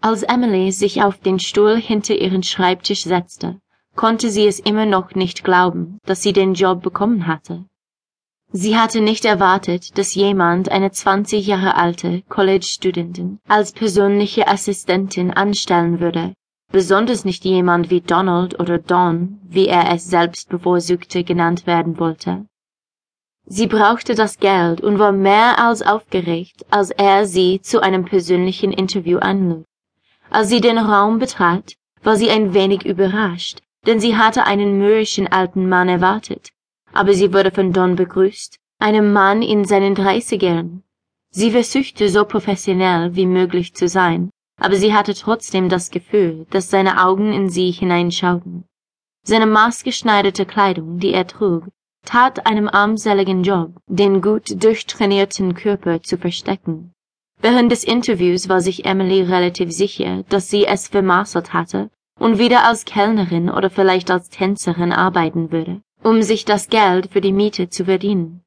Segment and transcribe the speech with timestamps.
[0.00, 3.60] Als Emily sich auf den Stuhl hinter ihren Schreibtisch setzte,
[3.96, 7.64] konnte sie es immer noch nicht glauben, dass sie den Job bekommen hatte.
[8.52, 15.98] Sie hatte nicht erwartet, dass jemand eine 20 Jahre alte College-Studentin als persönliche Assistentin anstellen
[15.98, 16.32] würde,
[16.70, 22.46] besonders nicht jemand wie Donald oder Don, wie er es selbst bevorzugte genannt werden wollte.
[23.46, 28.72] Sie brauchte das Geld und war mehr als aufgeregt, als er sie zu einem persönlichen
[28.72, 29.64] Interview anlud.
[30.30, 35.26] Als sie den Raum betrat, war sie ein wenig überrascht, denn sie hatte einen mürrischen
[35.26, 36.50] alten Mann erwartet,
[36.92, 40.82] aber sie wurde von Don begrüßt, einem Mann in seinen Dreißigern.
[41.30, 46.70] Sie versuchte so professionell wie möglich zu sein, aber sie hatte trotzdem das Gefühl, dass
[46.70, 48.64] seine Augen in sie hineinschauten.
[49.24, 51.68] Seine maßgeschneiderte Kleidung, die er trug,
[52.04, 56.92] tat einem armseligen Job, den gut durchtrainierten Körper zu verstecken.
[57.40, 62.66] Während des Interviews war sich Emily relativ sicher, dass sie es vermaßelt hatte und wieder
[62.66, 67.68] als Kellnerin oder vielleicht als Tänzerin arbeiten würde, um sich das Geld für die Miete
[67.68, 68.42] zu verdienen.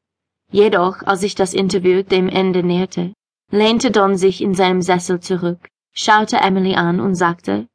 [0.52, 3.14] Jedoch, als sich das Interview dem Ende näherte,
[3.50, 7.68] lehnte Don sich in seinem Sessel zurück, schaute Emily an und sagte,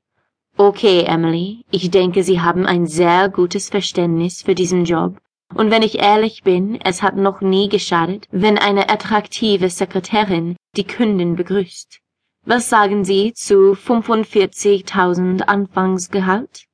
[0.59, 5.19] Okay, Emily, ich denke, Sie haben ein sehr gutes Verständnis für diesen Job
[5.55, 10.87] und wenn ich ehrlich bin, es hat noch nie geschadet, wenn eine attraktive Sekretärin die
[10.87, 12.01] Kundin begrüßt.
[12.45, 16.67] Was sagen Sie zu 45.000 Anfangsgehalt?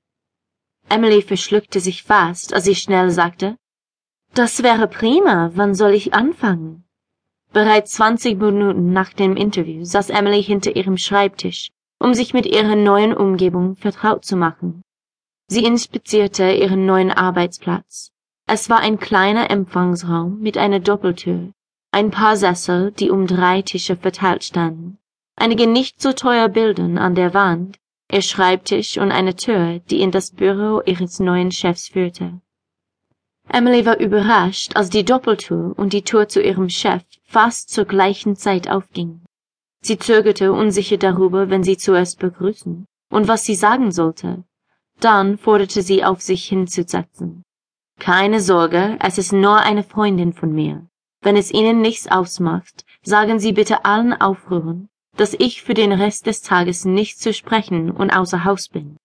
[0.89, 3.57] Emily verschluckte sich fast, als sie schnell sagte,
[4.35, 6.85] das wäre prima, wann soll ich anfangen?
[7.53, 12.75] Bereits zwanzig Minuten nach dem Interview saß Emily hinter ihrem Schreibtisch, um sich mit ihrer
[12.75, 14.83] neuen Umgebung vertraut zu machen.
[15.49, 18.11] Sie inspizierte ihren neuen Arbeitsplatz.
[18.47, 21.53] Es war ein kleiner Empfangsraum mit einer Doppeltür,
[21.93, 24.99] ein paar Sessel, die um drei Tische verteilt standen,
[25.37, 27.79] einige nicht so teuer Bilder an der Wand,
[28.11, 32.41] ihr Schreibtisch und eine Tür, die in das Büro ihres neuen Chefs führte.
[33.49, 38.37] Emily war überrascht, als die Doppeltür und die Tür zu ihrem Chef fast zur gleichen
[38.37, 39.27] Zeit aufgingen.
[39.83, 44.45] Sie zögerte unsicher darüber, wenn sie zuerst begrüßen und was sie sagen sollte.
[45.01, 47.43] Dann forderte sie auf, sich hinzusetzen.
[47.99, 50.87] Keine Sorge, es ist nur eine Freundin von mir.
[51.23, 56.27] Wenn es Ihnen nichts ausmacht, sagen Sie bitte allen Aufrühren, dass ich für den Rest
[56.27, 58.97] des Tages nicht zu sprechen und außer Haus bin.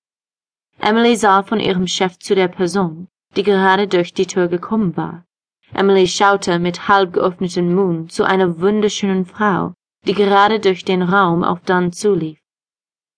[0.79, 5.25] Emily sah von ihrem Chef zu der Person, die gerade durch die Tür gekommen war.
[5.73, 9.73] Emily schaute mit halb geöffnetem Mund zu einer wunderschönen Frau,
[10.05, 12.39] die gerade durch den Raum auf Don zulief.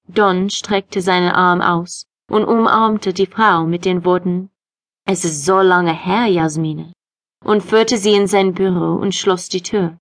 [0.08, 4.50] Don streckte seinen Arm aus und umarmte die Frau mit den Worten
[5.12, 6.94] es ist so lange her, Jasmine,
[7.44, 9.98] und führte sie in sein Büro und schloss die Tür.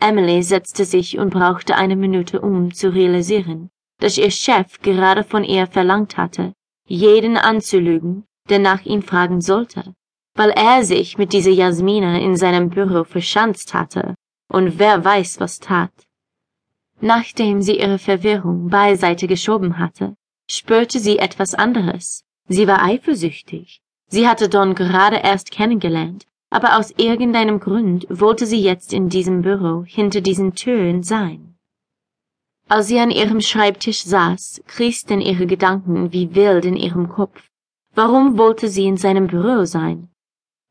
[0.00, 5.42] Emily setzte sich und brauchte eine Minute, um zu realisieren, dass ihr Chef gerade von
[5.42, 6.52] ihr verlangt hatte,
[6.86, 9.94] jeden anzulügen, der nach ihm fragen sollte,
[10.34, 14.14] weil er sich mit dieser Jasmine in seinem Büro verschanzt hatte
[14.48, 15.92] und wer weiß was tat.
[17.00, 20.14] Nachdem sie ihre Verwirrung beiseite geschoben hatte,
[20.50, 22.22] spürte sie etwas anderes.
[22.48, 23.80] Sie war eifersüchtig.
[24.08, 29.42] Sie hatte Don gerade erst kennengelernt, aber aus irgendeinem Grund wollte sie jetzt in diesem
[29.42, 31.56] Büro hinter diesen Türen sein.
[32.68, 37.48] Als sie an ihrem Schreibtisch saß, kriesten ihre Gedanken wie wild in ihrem Kopf.
[37.94, 40.08] Warum wollte sie in seinem Büro sein?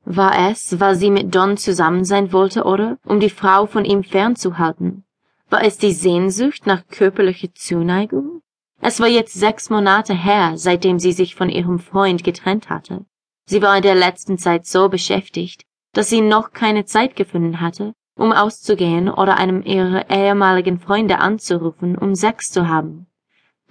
[0.04, 4.04] War es, weil sie mit Don zusammen sein wollte, oder um die Frau von ihm
[4.04, 5.04] fernzuhalten?
[5.50, 8.42] War es die Sehnsucht nach körperlicher Zuneigung?
[8.82, 13.06] Es war jetzt sechs Monate her, seitdem sie sich von ihrem Freund getrennt hatte.
[13.46, 17.94] Sie war in der letzten Zeit so beschäftigt, dass sie noch keine Zeit gefunden hatte,
[18.16, 23.08] um auszugehen oder einem ihrer ehemaligen Freunde anzurufen, um Sex zu haben.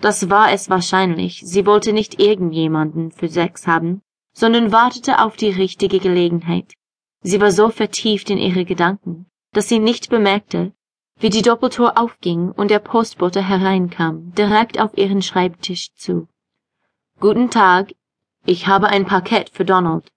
[0.01, 4.03] Das war es wahrscheinlich, sie wollte nicht irgendjemanden für Sex haben,
[4.33, 6.75] sondern wartete auf die richtige Gelegenheit.
[7.23, 10.73] Sie war so vertieft in ihre Gedanken, dass sie nicht bemerkte,
[11.19, 16.29] wie die Doppeltür aufging und der Postbote hereinkam, direkt auf ihren Schreibtisch zu.
[17.21, 17.93] Guten Tag,
[18.47, 20.13] ich habe ein Paket für Donald.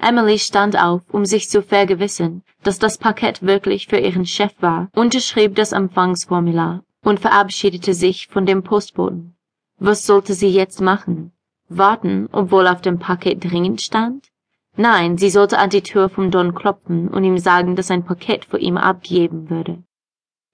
[0.00, 4.88] Emily stand auf, um sich zu vergewissern, dass das Paket wirklich für ihren Chef war,
[4.94, 9.36] unterschrieb das Empfangsformular und verabschiedete sich von dem Postboten.
[9.78, 11.30] Was sollte sie jetzt machen?
[11.68, 14.26] Warten, obwohl auf dem Paket dringend stand?
[14.76, 18.46] Nein, sie sollte an die Tür vom Don klopfen und ihm sagen, dass ein Paket
[18.46, 19.84] für ihn abgeben würde.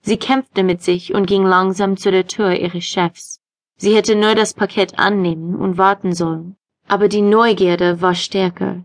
[0.03, 3.41] Sie kämpfte mit sich und ging langsam zu der Tür ihres Chefs.
[3.77, 6.57] Sie hätte nur das Paket annehmen und warten sollen
[6.89, 8.85] aber die Neugierde war stärker.